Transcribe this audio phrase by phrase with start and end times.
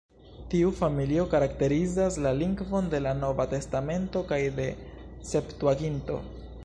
[0.51, 4.67] Tiu familio karakterizas la lingvon de la Nova Testamento kaj de
[5.35, 6.19] Septuaginto.